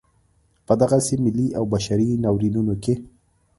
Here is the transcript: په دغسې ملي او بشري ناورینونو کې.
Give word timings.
په 0.65 0.73
دغسې 0.81 1.15
ملي 1.23 1.47
او 1.57 1.63
بشري 1.73 2.09
ناورینونو 2.23 2.73
کې. 2.83 2.93